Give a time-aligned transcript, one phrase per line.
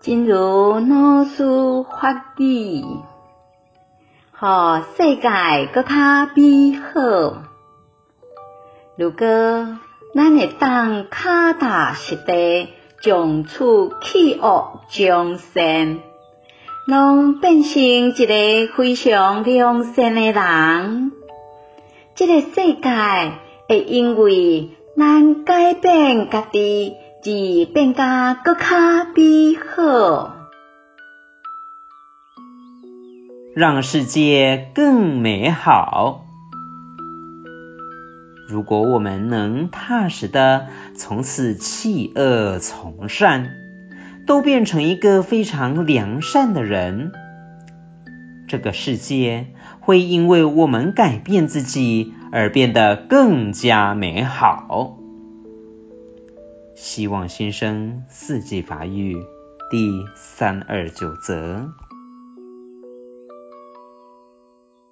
[0.00, 1.44] 真如老师
[2.00, 2.84] 法语，
[4.32, 4.46] 互
[4.96, 7.42] 世界阁较美好。
[8.96, 9.26] 如果
[10.14, 12.68] 咱会当脚踏实地，
[13.02, 15.98] 从此去恶从善，
[16.86, 21.10] 拢变成一个非常良善的人，
[22.14, 23.32] 这个世界
[23.68, 30.36] 会因为咱改变家己而变甲阁较美好，
[33.56, 36.24] 让世界更美好。
[38.48, 43.50] 如果我们能踏实的从此弃恶从善，
[44.24, 47.10] 都变成一个非常良善的人，
[48.46, 49.48] 这个世界
[49.80, 54.97] 会因为我们改变自己而变得更加美好。
[56.80, 59.26] 希望新生四季发育
[59.68, 61.68] 第三二九则。